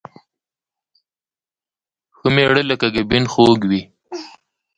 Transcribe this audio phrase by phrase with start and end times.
[2.17, 3.81] ښه مېړه لکه ګبين خوږ وي